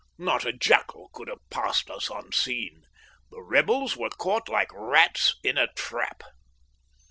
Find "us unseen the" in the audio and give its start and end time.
1.91-3.39